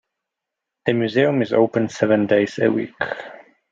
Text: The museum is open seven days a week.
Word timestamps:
The 0.87 0.93
museum 0.95 1.43
is 1.43 1.53
open 1.53 1.87
seven 1.87 2.25
days 2.25 2.57
a 2.57 2.71
week. 2.71 2.95